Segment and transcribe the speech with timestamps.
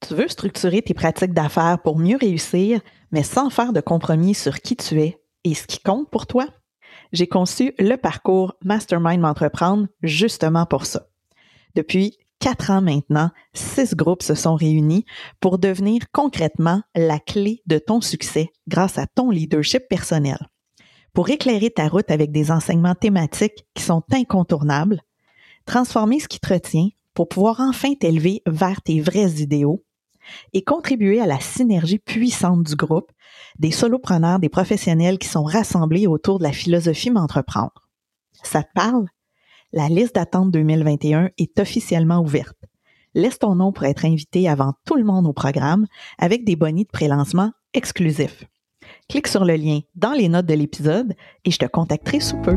[0.00, 4.60] Tu veux structurer tes pratiques d'affaires pour mieux réussir, mais sans faire de compromis sur
[4.60, 6.46] qui tu es et ce qui compte pour toi?
[7.12, 11.08] J'ai conçu le parcours Mastermind M'entreprendre justement pour ça.
[11.74, 15.04] Depuis quatre ans maintenant, six groupes se sont réunis
[15.40, 20.38] pour devenir concrètement la clé de ton succès grâce à ton leadership personnel.
[21.12, 25.00] Pour éclairer ta route avec des enseignements thématiques qui sont incontournables,
[25.66, 29.84] transformer ce qui te retient pour pouvoir enfin t'élever vers tes vrais idéaux
[30.52, 33.10] et contribuer à la synergie puissante du groupe,
[33.58, 37.88] des solopreneurs, des professionnels qui sont rassemblés autour de la philosophie m'entreprendre.
[38.42, 39.06] Ça te parle?
[39.72, 42.56] La liste d'attente 2021 est officiellement ouverte.
[43.14, 45.86] Laisse ton nom pour être invité avant tout le monde au programme
[46.18, 48.44] avec des bonnies de prélancement exclusifs.
[49.08, 52.56] Clique sur le lien dans les notes de l'épisode et je te contacterai sous peu.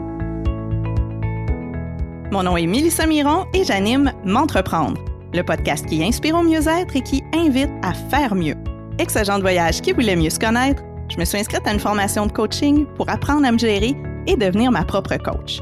[2.32, 7.02] Mon nom est Mélissa Miron et j'anime M'entreprendre le podcast qui inspire au mieux-être et
[7.02, 8.56] qui invite à faire mieux.
[9.00, 12.26] Ex-agent de voyage qui voulait mieux se connaître, je me suis inscrite à une formation
[12.26, 13.96] de coaching pour apprendre à me gérer
[14.28, 15.60] et devenir ma propre coach.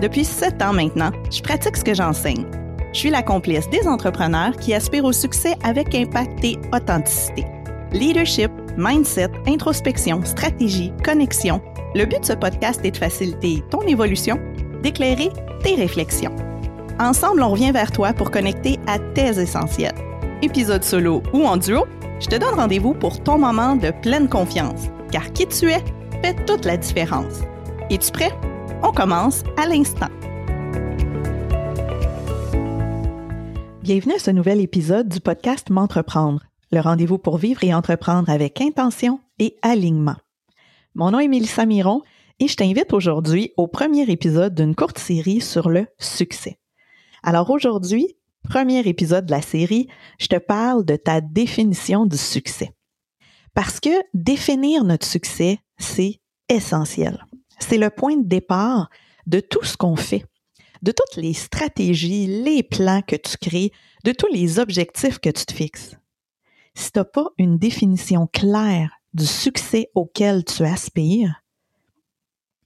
[0.00, 2.46] Depuis sept ans maintenant, je pratique ce que j'enseigne.
[2.92, 7.44] Je suis la complice des entrepreneurs qui aspirent au succès avec impact et authenticité.
[7.92, 11.60] Leadership, mindset, introspection, stratégie, connexion.
[11.94, 14.38] Le but de ce podcast est de faciliter ton évolution,
[14.82, 15.30] d'éclairer
[15.62, 16.34] tes réflexions.
[17.00, 19.94] Ensemble, on revient vers toi pour connecter à tes essentiels.
[20.42, 21.86] Épisode solo ou en duo,
[22.18, 25.84] je te donne rendez-vous pour ton moment de pleine confiance, car qui tu es
[26.22, 27.42] fait toute la différence.
[27.88, 28.32] Es-tu prêt?
[28.82, 30.08] On commence à l'instant.
[33.82, 38.60] Bienvenue à ce nouvel épisode du podcast M'entreprendre, le rendez-vous pour vivre et entreprendre avec
[38.60, 40.16] intention et alignement.
[40.96, 42.02] Mon nom est Mélissa Miron
[42.40, 46.58] et je t'invite aujourd'hui au premier épisode d'une courte série sur le succès.
[47.28, 49.86] Alors aujourd'hui, premier épisode de la série,
[50.18, 52.72] je te parle de ta définition du succès.
[53.52, 57.22] Parce que définir notre succès, c'est essentiel.
[57.58, 58.88] C'est le point de départ
[59.26, 60.24] de tout ce qu'on fait,
[60.80, 63.72] de toutes les stratégies, les plans que tu crées,
[64.04, 65.96] de tous les objectifs que tu te fixes.
[66.74, 71.42] Si tu n'as pas une définition claire du succès auquel tu aspires,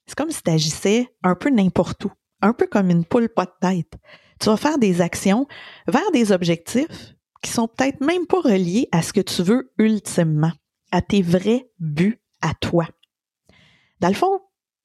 [0.06, 3.47] c'est comme si tu agissais un peu n'importe où, un peu comme une poule pas
[3.47, 3.98] de tête
[4.42, 5.47] tu vas faire des actions
[5.86, 10.50] vers des objectifs qui sont peut-être même pas reliés à ce que tu veux ultimement,
[10.91, 12.88] à tes vrais buts à toi.
[14.00, 14.41] Dans le fond,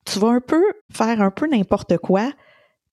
[0.06, 2.32] tu vas un peu faire un peu n'importe quoi,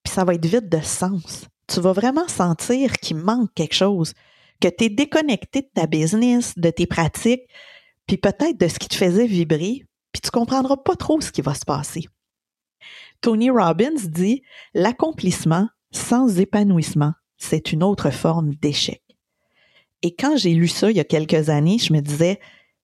[0.02, 1.48] puis ça va être vide de sens.
[1.66, 4.14] Tu vas vraiment sentir qu'il manque quelque chose,
[4.58, 7.46] que tu es déconnecté de ta business, de tes pratiques,
[8.06, 11.42] puis peut-être de ce qui te faisait vibrer, puis tu comprendras pas trop ce qui
[11.42, 12.06] va se passer.
[13.20, 14.42] Tony Robbins dit
[14.72, 19.02] l'accomplissement, sans épanouissement, c'est une autre forme d'échec.
[20.02, 22.40] Et quand j'ai lu ça il y a quelques années, je me disais,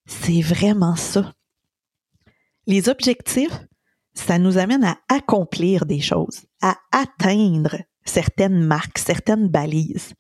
[0.06, 1.32] c'est vraiment ça.
[2.66, 3.66] Les objectifs,
[4.15, 10.15] ça nous amène à accomplir des choses, à atteindre certaines marques, certaines balises.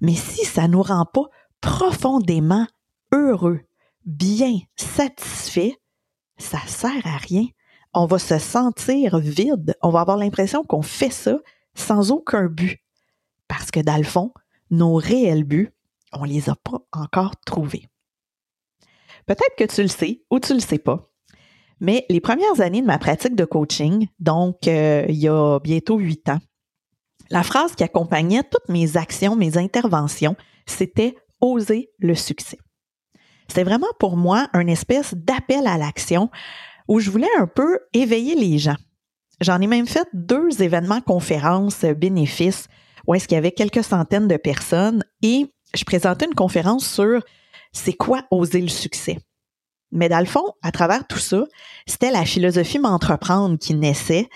[0.00, 1.28] Mais si ça nous rend pas
[1.60, 2.66] profondément
[3.12, 3.60] heureux,
[4.04, 5.74] bien satisfaits,
[6.36, 7.46] ça sert à rien.
[7.92, 9.76] On va se sentir vide.
[9.82, 11.38] On va avoir l'impression qu'on fait ça
[11.74, 12.80] sans aucun but.
[13.48, 14.32] Parce que dans le fond,
[14.70, 15.70] nos réels buts,
[16.12, 17.88] on les a pas encore trouvés.
[19.26, 21.10] Peut-être que tu le sais ou tu le sais pas.
[21.80, 25.98] Mais les premières années de ma pratique de coaching, donc euh, il y a bientôt
[25.98, 26.38] huit ans,
[27.30, 30.36] la phrase qui accompagnait toutes mes actions, mes interventions,
[30.66, 32.58] c'était oser le succès.
[33.48, 36.30] C'était vraiment pour moi une espèce d'appel à l'action
[36.88, 38.76] où je voulais un peu éveiller les gens.
[39.40, 42.68] J'en ai même fait deux événements conférences euh, bénéfices
[43.06, 47.22] où est-ce qu'il y avait quelques centaines de personnes et je présentais une conférence sur
[47.72, 49.18] c'est quoi oser le succès.
[49.90, 51.44] Mais dans le fond, à travers tout ça,
[51.86, 54.28] c'était la philosophie m'entreprendre qui naissait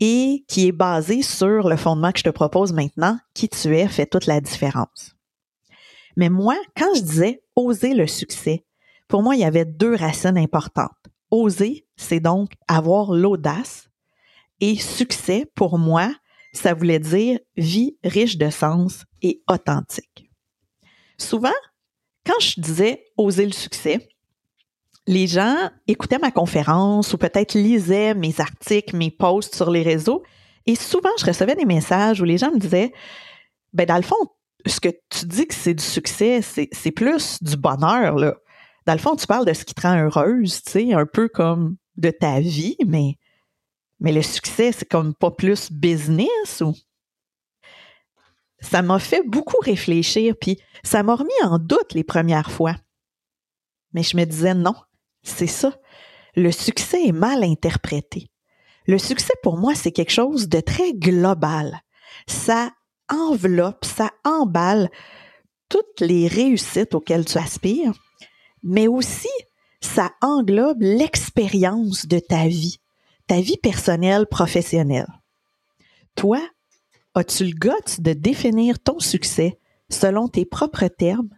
[0.00, 3.88] et qui est basée sur le fondement que je te propose maintenant, qui tu es
[3.88, 5.14] fait toute la différence.
[6.16, 8.64] Mais moi, quand je disais oser le succès,
[9.08, 10.90] pour moi, il y avait deux racines importantes.
[11.30, 13.85] Oser, c'est donc avoir l'audace
[14.60, 16.12] et succès, pour moi,
[16.52, 20.30] ça voulait dire vie riche de sens et authentique.
[21.18, 21.54] Souvent,
[22.24, 24.08] quand je disais oser le succès,
[25.06, 30.22] les gens écoutaient ma conférence ou peut-être lisaient mes articles, mes posts sur les réseaux
[30.66, 32.92] et souvent je recevais des messages où les gens me disaient
[33.72, 34.16] ben dans le fond,
[34.66, 38.34] ce que tu dis que c'est du succès, c'est plus du bonheur là.
[38.86, 41.28] Dans le fond, tu parles de ce qui te rend heureuse, tu sais, un peu
[41.28, 43.16] comme de ta vie, mais
[44.00, 46.74] mais le succès, c'est comme pas plus business ou?
[48.60, 52.74] ça m'a fait beaucoup réfléchir, puis ça m'a remis en doute les premières fois.
[53.92, 54.74] Mais je me disais non,
[55.22, 55.78] c'est ça.
[56.34, 58.30] Le succès est mal interprété.
[58.86, 61.80] Le succès pour moi, c'est quelque chose de très global.
[62.26, 62.70] Ça
[63.08, 64.90] enveloppe, ça emballe
[65.68, 67.92] toutes les réussites auxquelles tu aspires,
[68.62, 69.28] mais aussi
[69.80, 72.78] ça englobe l'expérience de ta vie,
[73.26, 75.08] ta vie personnelle, professionnelle.
[76.14, 76.40] Toi,
[77.14, 79.58] as-tu le goût de définir ton succès
[79.90, 81.30] selon tes propres termes?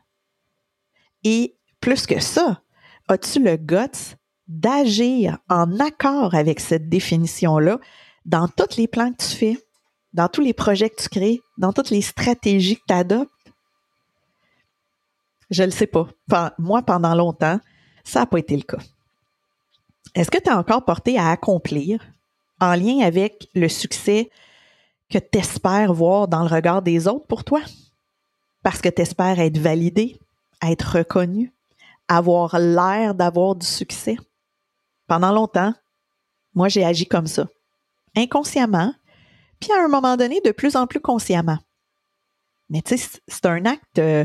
[1.24, 2.62] Et plus que ça,
[3.08, 7.78] as-tu le goût d'agir en accord avec cette définition-là
[8.24, 9.58] dans tous les plans que tu fais,
[10.12, 13.32] dans tous les projets que tu crées, dans toutes les stratégies que tu adoptes?
[15.50, 16.08] Je ne le sais pas.
[16.58, 17.58] moi, pendant longtemps,
[18.04, 18.78] ça n'a pas été le cas.
[20.18, 22.04] Est-ce que tu as encore porté à accomplir
[22.60, 24.30] en lien avec le succès
[25.08, 27.62] que tu espères voir dans le regard des autres pour toi?
[28.64, 30.18] Parce que tu espères être validé,
[30.60, 31.54] être reconnu,
[32.08, 34.16] avoir l'air d'avoir du succès.
[35.06, 35.72] Pendant longtemps,
[36.52, 37.46] moi, j'ai agi comme ça,
[38.16, 38.92] inconsciemment,
[39.60, 41.58] puis à un moment donné, de plus en plus consciemment.
[42.70, 44.24] Mais tu sais, c'est un acte, euh,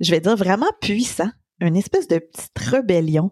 [0.00, 1.30] je vais dire, vraiment puissant,
[1.60, 3.30] une espèce de petite rébellion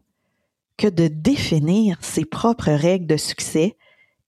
[0.76, 3.76] que de définir ses propres règles de succès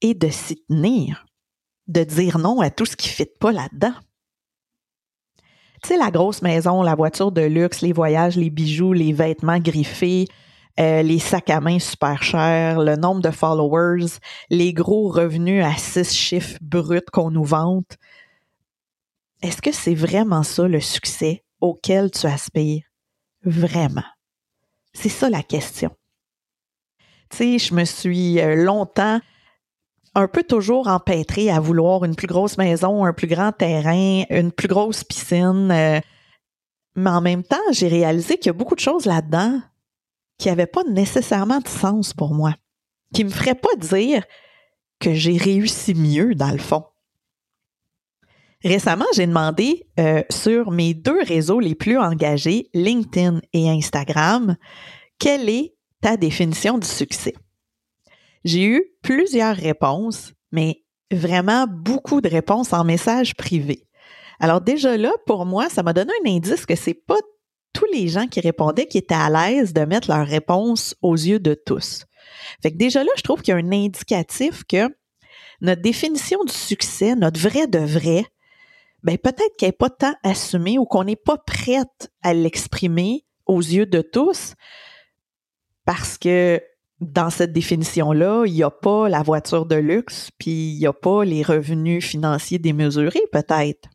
[0.01, 1.25] et de s'y tenir,
[1.87, 3.93] de dire non à tout ce qui ne fit pas là-dedans.
[5.83, 9.59] Tu sais, la grosse maison, la voiture de luxe, les voyages, les bijoux, les vêtements
[9.59, 10.27] griffés,
[10.79, 14.17] euh, les sacs à main super chers, le nombre de followers,
[14.49, 17.97] les gros revenus à six chiffres bruts qu'on nous vante.
[19.41, 22.83] Est-ce que c'est vraiment ça le succès auquel tu aspires?
[23.43, 24.03] Vraiment?
[24.93, 25.91] C'est ça la question.
[27.37, 29.19] Je me suis euh, longtemps
[30.15, 34.51] un peu toujours empêtrée à vouloir une plus grosse maison, un plus grand terrain, une
[34.51, 35.71] plus grosse piscine.
[35.71, 35.99] Euh,
[36.95, 39.61] mais en même temps, j'ai réalisé qu'il y a beaucoup de choses là-dedans
[40.37, 42.55] qui n'avaient pas nécessairement de sens pour moi,
[43.13, 44.23] qui me feraient pas dire
[44.99, 46.83] que j'ai réussi mieux dans le fond.
[48.63, 54.57] Récemment, j'ai demandé euh, sur mes deux réseaux les plus engagés, LinkedIn et Instagram,
[55.17, 57.35] quelle est ta définition du succès?
[58.43, 63.87] J'ai eu plusieurs réponses, mais vraiment beaucoup de réponses en message privé.
[64.39, 67.17] Alors déjà là, pour moi, ça m'a donné un indice que c'est pas
[67.73, 71.39] tous les gens qui répondaient qui étaient à l'aise de mettre leur réponse aux yeux
[71.39, 72.05] de tous.
[72.61, 74.87] Fait que déjà là, je trouve qu'il y a un indicatif que
[75.61, 78.25] notre définition du succès, notre vrai de vrai,
[79.03, 83.61] ben peut-être qu'elle n'est pas tant assumée ou qu'on n'est pas prête à l'exprimer aux
[83.61, 84.53] yeux de tous
[85.89, 86.61] parce que
[87.01, 90.93] dans cette définition-là, il n'y a pas la voiture de luxe, puis il n'y a
[90.93, 93.89] pas les revenus financiers démesurés peut-être.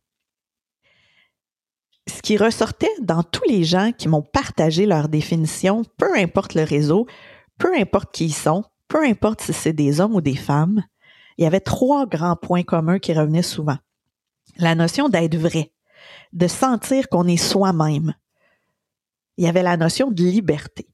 [2.08, 6.64] Ce qui ressortait dans tous les gens qui m'ont partagé leur définition, peu importe le
[6.64, 7.06] réseau,
[7.58, 10.82] peu importe qui ils sont, peu importe si c'est des hommes ou des femmes,
[11.38, 13.78] il y avait trois grands points communs qui revenaient souvent.
[14.56, 15.70] La notion d'être vrai,
[16.32, 18.14] de sentir qu'on est soi-même.
[19.36, 20.88] Il y avait la notion de liberté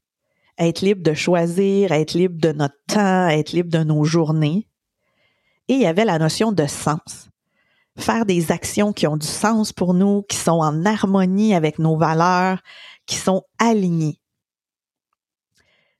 [0.57, 4.67] être libre de choisir, être libre de notre temps, être libre de nos journées.
[5.67, 7.29] Et il y avait la notion de sens.
[7.97, 11.97] Faire des actions qui ont du sens pour nous, qui sont en harmonie avec nos
[11.97, 12.61] valeurs,
[13.05, 14.19] qui sont alignées.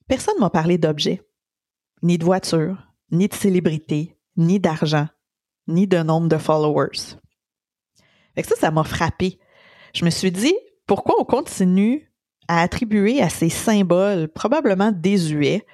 [0.07, 1.21] Personne ne m'a parlé d'objets,
[2.01, 2.77] ni de voiture,
[3.11, 5.07] ni de célébrité, ni d'argent,
[5.67, 7.17] ni de nombre de followers.
[8.35, 9.39] Fait ça, ça m'a frappé.
[9.93, 10.55] Je me suis dit,
[10.85, 12.10] pourquoi on continue
[12.47, 15.65] à attribuer à ces symboles probablement désuets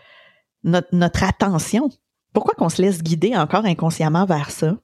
[0.63, 1.89] notre, attention?
[2.33, 4.77] Pourquoi qu'on se laisse guider encore inconsciemment vers ça?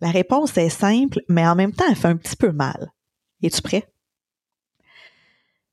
[0.00, 2.92] La réponse est simple, mais en même temps, elle fait un petit peu mal.
[3.42, 3.90] Es-tu prêt?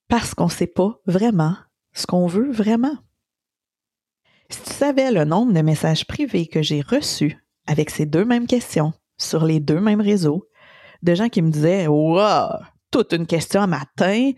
[0.08, 1.56] Parce qu'on ne sait pas vraiment
[1.94, 2.98] ce qu'on veut vraiment.
[4.50, 8.48] Si tu savais le nombre de messages privés que j'ai reçus avec ces deux mêmes
[8.48, 10.48] questions sur les deux mêmes réseaux,
[11.02, 12.50] de gens qui me disaient Wow,
[12.92, 14.32] toute une question à matin,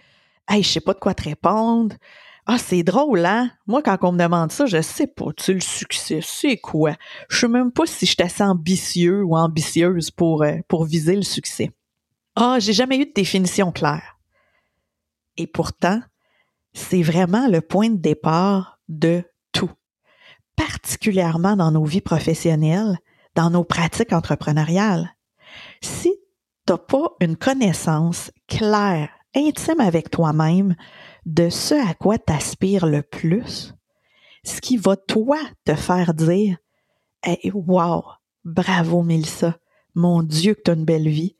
[0.47, 1.95] Hey, je sais pas de quoi te répondre.
[2.47, 3.49] Ah, c'est drôle, hein?
[3.65, 6.93] Moi, quand on me demande ça, je sais pas, tu le succès, c'est quoi?
[7.27, 11.15] Je sais même pas si je suis assez ambitieux ou ambitieuse pour, euh, pour viser
[11.15, 11.71] le succès.
[12.35, 14.19] Ah, j'ai jamais eu de définition claire.
[15.37, 16.01] Et pourtant,
[16.73, 19.71] c'est vraiment le point de départ de tout,
[20.55, 22.99] particulièrement dans nos vies professionnelles,
[23.33, 25.15] dans nos pratiques entrepreneuriales.
[25.81, 26.13] Si
[26.67, 30.75] tu n'as pas une connaissance claire intime avec toi-même
[31.25, 33.73] de ce à quoi tu aspires le plus,
[34.43, 36.57] ce qui va toi te faire dire
[37.23, 38.03] hey, Wow,
[38.43, 39.57] bravo Mélissa,
[39.95, 41.35] mon Dieu que tu as une belle vie.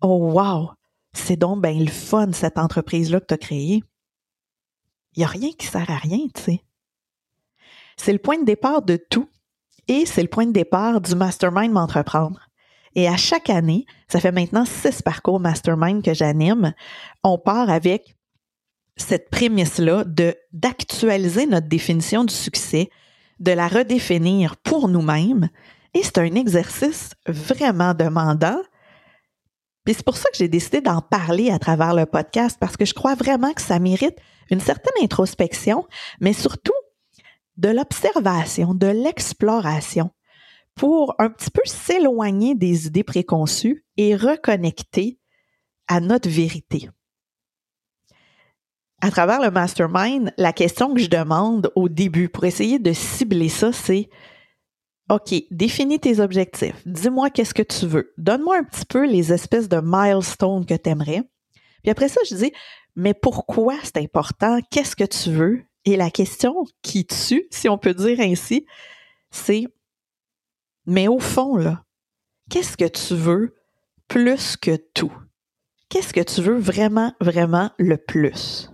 [0.00, 0.70] Oh wow,
[1.12, 3.82] c'est donc ben le fun cette entreprise-là que tu as créée.
[5.16, 6.64] Il n'y a rien qui sert à rien, tu sais.
[7.96, 9.28] C'est le point de départ de tout
[9.86, 12.40] et c'est le point de départ du mastermind m'entreprendre.
[12.94, 16.72] Et à chaque année, ça fait maintenant six parcours mastermind que j'anime,
[17.22, 18.14] on part avec
[18.96, 20.04] cette prémisse-là
[20.52, 22.90] d'actualiser notre définition du succès,
[23.40, 25.48] de la redéfinir pour nous-mêmes.
[25.94, 28.60] Et c'est un exercice vraiment demandant.
[29.84, 32.84] Puis c'est pour ça que j'ai décidé d'en parler à travers le podcast parce que
[32.84, 34.16] je crois vraiment que ça mérite
[34.50, 35.86] une certaine introspection,
[36.20, 36.72] mais surtout
[37.56, 40.10] de l'observation, de l'exploration
[40.74, 45.18] pour un petit peu s'éloigner des idées préconçues et reconnecter
[45.86, 46.88] à notre vérité.
[49.00, 53.50] À travers le mastermind, la question que je demande au début pour essayer de cibler
[53.50, 54.08] ça, c'est
[55.10, 56.80] OK, définis tes objectifs.
[56.86, 58.14] Dis-moi qu'est-ce que tu veux.
[58.16, 61.22] Donne-moi un petit peu les espèces de milestones que tu aimerais.
[61.82, 62.52] Puis après ça, je dis,
[62.96, 64.60] mais pourquoi c'est important?
[64.70, 65.62] Qu'est-ce que tu veux?
[65.84, 68.64] Et la question qui tue, si on peut dire ainsi,
[69.30, 69.66] c'est
[70.86, 71.84] mais au fond, là,
[72.50, 73.56] qu'est-ce que tu veux
[74.08, 75.12] plus que tout?
[75.88, 78.70] Qu'est-ce que tu veux vraiment, vraiment le plus?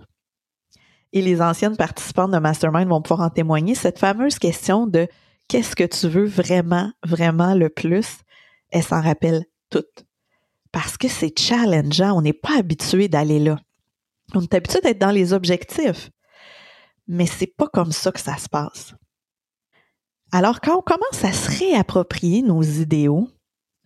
[1.13, 3.75] Et les anciennes participantes de Mastermind vont pouvoir en témoigner.
[3.75, 5.07] Cette fameuse question de
[5.47, 8.19] qu'est-ce que tu veux vraiment, vraiment le plus,
[8.71, 10.05] elle s'en rappelle toutes.
[10.71, 12.17] Parce que c'est challengeant.
[12.17, 13.59] On n'est pas habitué d'aller là.
[14.33, 16.09] On est habitué d'être dans les objectifs.
[17.07, 18.93] Mais c'est pas comme ça que ça se passe.
[20.33, 23.27] Alors, quand on commence à se réapproprier nos idéaux,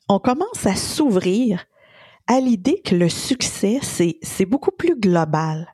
[0.08, 1.66] on commence à s'ouvrir
[2.28, 5.74] à l'idée que le succès, c'est beaucoup plus global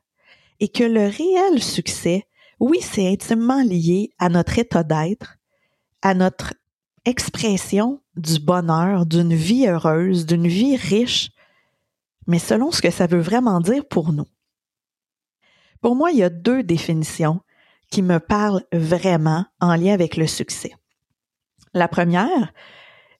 [0.60, 2.26] et que le réel succès,
[2.58, 5.36] oui, c'est intimement lié à notre état d'être,
[6.00, 6.54] à notre
[7.04, 11.32] expression du bonheur, d'une vie heureuse, d'une vie riche,
[12.26, 14.28] mais selon ce que ça veut vraiment dire pour nous.
[15.82, 17.40] Pour moi, il y a deux définitions
[17.92, 20.72] qui me parle vraiment en lien avec le succès.
[21.74, 22.52] La première,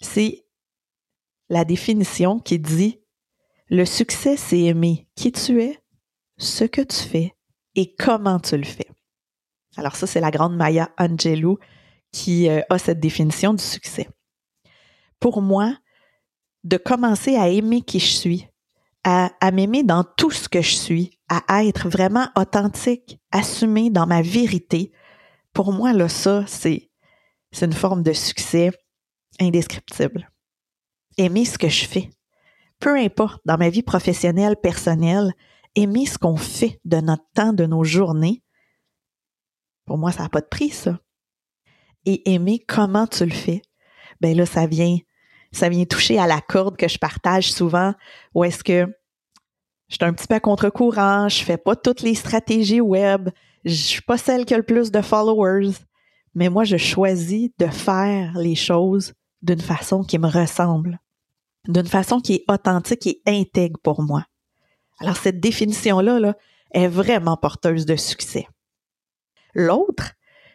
[0.01, 0.47] c'est
[1.51, 2.99] la définition qui dit
[3.69, 5.79] le succès, c'est aimer qui tu es,
[6.39, 7.35] ce que tu fais
[7.75, 8.89] et comment tu le fais.
[9.77, 11.59] Alors ça, c'est la grande Maya Angelou
[12.11, 14.09] qui euh, a cette définition du succès.
[15.21, 15.77] Pour moi,
[16.65, 18.49] de commencer à aimer qui je suis,
[19.05, 24.21] à m'aimer dans tout ce que je suis, à être vraiment authentique, assumé dans ma
[24.21, 24.93] vérité,
[25.53, 26.91] pour moi, là, ça, c'est,
[27.61, 28.71] une forme de succès
[29.41, 30.31] indescriptible.
[31.17, 32.11] Aimer ce que je fais.
[32.81, 35.33] Peu importe, dans ma vie professionnelle, personnelle,
[35.75, 38.43] aimer ce qu'on fait de notre temps, de nos journées,
[39.87, 40.99] pour moi, ça n'a pas de prix, ça.
[42.05, 43.63] Et aimer comment tu le fais,
[44.21, 44.99] ben là, ça vient,
[45.53, 47.95] ça vient toucher à la corde que je partage souvent,
[48.35, 48.87] où est-ce que
[49.93, 53.29] je suis un petit peu à contre-courant, je fais pas toutes les stratégies web,
[53.67, 55.73] je suis pas celle qui a le plus de followers,
[56.35, 60.99] mais moi, je choisis de faire les choses d'une façon qui me ressemble,
[61.69, 64.25] d'une façon qui est authentique et intègre pour moi.
[64.99, 66.37] Alors, cette définition-là là,
[66.73, 68.49] est vraiment porteuse de succès.
[69.53, 70.13] L'autre,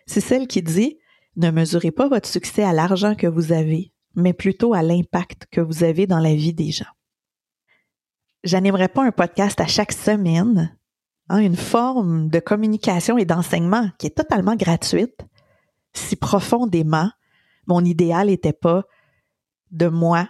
[0.07, 0.97] c'est celle qui dit
[1.35, 5.61] ne mesurez pas votre succès à l'argent que vous avez, mais plutôt à l'impact que
[5.61, 6.96] vous avez dans la vie des gens
[8.47, 10.75] j'animerai pas un podcast à chaque semaine,
[11.29, 15.25] hein, une forme de communication et d'enseignement qui est totalement gratuite,
[15.93, 17.09] si profondément
[17.67, 18.83] mon idéal n'était pas
[19.71, 20.29] de moi,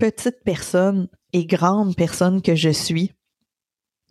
[0.00, 3.12] petite personne et grande personne que je suis.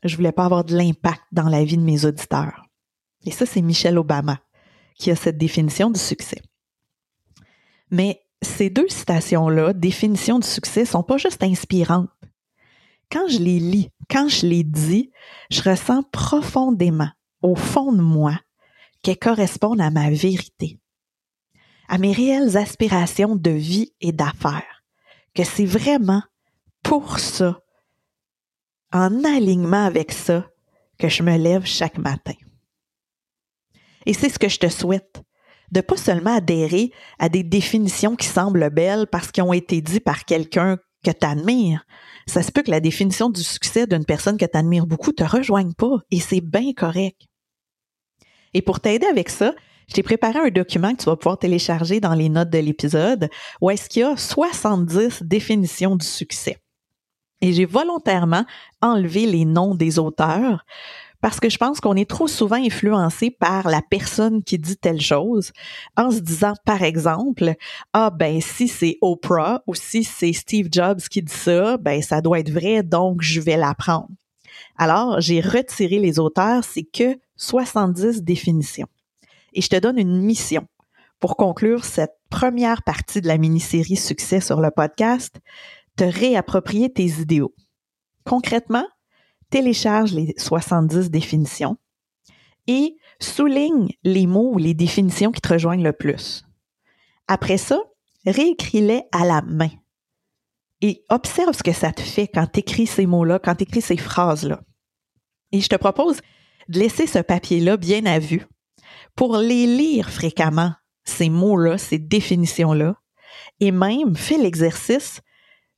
[0.03, 2.65] Je voulais pas avoir de l'impact dans la vie de mes auditeurs.
[3.25, 4.39] Et ça, c'est Michelle Obama
[4.97, 6.41] qui a cette définition du succès.
[7.91, 12.09] Mais ces deux citations-là, définition du succès, sont pas juste inspirantes
[13.15, 15.09] quand je les lis, quand je les dis,
[15.49, 17.09] je ressens profondément,
[17.41, 18.37] au fond de moi,
[19.01, 20.81] qu'elles correspondent à ma vérité,
[21.87, 24.83] à mes réelles aspirations de vie et d'affaires,
[25.33, 26.23] que c'est vraiment
[26.83, 27.61] pour ça,
[28.91, 30.49] en alignement avec ça,
[30.99, 32.35] que je me lève chaque matin.
[34.05, 35.23] Et c'est ce que je te souhaite,
[35.71, 40.03] de pas seulement adhérer à des définitions qui semblent belles parce qu'elles ont été dites
[40.03, 41.85] par quelqu'un que tu admires,
[42.27, 45.23] ça se peut que la définition du succès d'une personne que tu admires beaucoup te
[45.23, 47.21] rejoigne pas et c'est bien correct.
[48.53, 49.53] Et pour t'aider avec ça,
[49.87, 53.29] je t'ai préparé un document que tu vas pouvoir télécharger dans les notes de l'épisode
[53.61, 56.57] où est-ce qu'il y a 70 définitions du succès.
[57.41, 58.45] Et j'ai volontairement
[58.81, 60.65] enlevé les noms des auteurs
[61.21, 65.01] parce que je pense qu'on est trop souvent influencé par la personne qui dit telle
[65.01, 65.51] chose
[65.97, 67.55] en se disant, par exemple,
[67.93, 72.21] ah ben si c'est Oprah ou si c'est Steve Jobs qui dit ça, ben ça
[72.21, 74.09] doit être vrai, donc je vais l'apprendre.
[74.77, 78.87] Alors, j'ai retiré les auteurs, c'est que 70 définitions.
[79.53, 80.67] Et je te donne une mission
[81.19, 85.39] pour conclure cette première partie de la mini-série Succès sur le podcast,
[85.95, 87.53] te réapproprier tes idéaux.
[88.25, 88.85] Concrètement,
[89.55, 91.77] télécharge les 70 définitions
[92.67, 96.43] et souligne les mots ou les définitions qui te rejoignent le plus.
[97.29, 97.79] Après ça,
[98.25, 99.69] réécris-les à la main
[100.81, 103.79] et observe ce que ça te fait quand tu écris ces mots-là, quand tu écris
[103.79, 104.59] ces phrases-là.
[105.53, 106.19] Et je te propose
[106.67, 108.45] de laisser ce papier-là bien à vue
[109.15, 110.73] pour les lire fréquemment,
[111.05, 112.97] ces mots-là, ces définitions-là,
[113.61, 115.21] et même fais l'exercice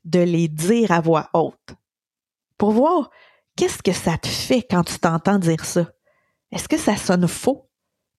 [0.04, 1.76] de les dire à voix haute
[2.58, 3.12] pour voir
[3.58, 5.92] qu'est-ce que ça te fait quand tu t'entends dire ça?
[6.52, 7.70] Est-ce que ça sonne faux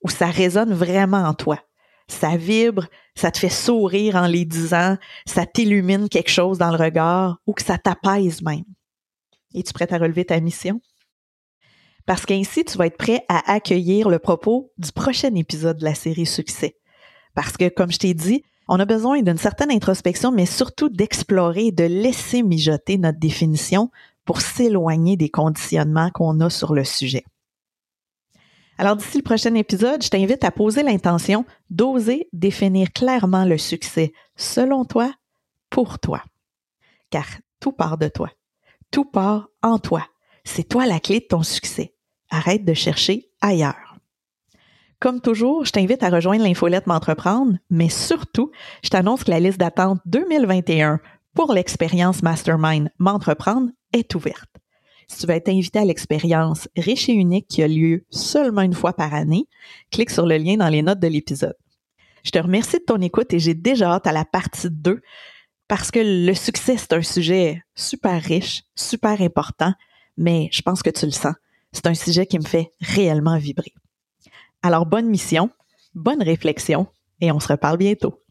[0.03, 1.61] ou ça résonne vraiment en toi?
[2.09, 6.83] Ça vibre, ça te fait sourire en les disant, ça t'illumine quelque chose dans le
[6.83, 8.65] regard ou que ça t'apaise même.
[9.55, 10.81] Es-tu prête à relever ta mission?
[12.05, 15.95] Parce qu'ainsi, tu vas être prêt à accueillir le propos du prochain épisode de la
[15.95, 16.77] série Succès.
[17.35, 21.71] Parce que, comme je t'ai dit, on a besoin d'une certaine introspection, mais surtout d'explorer
[21.71, 23.91] de laisser mijoter notre définition
[24.29, 27.25] pour s'éloigner des conditionnements qu'on a sur le sujet.
[28.77, 34.13] Alors d'ici le prochain épisode, je t'invite à poser l'intention d'oser définir clairement le succès
[34.37, 35.11] selon toi,
[35.71, 36.23] pour toi.
[37.09, 37.25] Car
[37.59, 38.29] tout part de toi.
[38.91, 40.05] Tout part en toi.
[40.45, 41.95] C'est toi la clé de ton succès.
[42.29, 43.97] Arrête de chercher ailleurs.
[45.01, 48.51] Comme toujours, je t'invite à rejoindre l'infolette M'entreprendre, mais surtout,
[48.85, 51.01] je t'annonce que la liste d'attente 2021
[51.35, 54.51] pour l'expérience Mastermind M'entreprendre est ouverte.
[55.09, 58.75] Si tu veux être invité à l'expérience riche et unique qui a lieu seulement une
[58.75, 59.47] fois par année,
[59.91, 61.57] clique sur le lien dans les notes de l'épisode.
[62.25, 65.01] Je te remercie de ton écoute et j'ai déjà hâte à la partie 2
[65.67, 69.73] parce que le succès, c'est un sujet super riche, super important,
[70.17, 71.35] mais je pense que tu le sens.
[71.73, 73.73] C'est un sujet qui me fait réellement vibrer.
[74.63, 75.51] Alors bonne mission,
[75.95, 76.87] bonne réflexion
[77.21, 78.23] et on se reparle bientôt.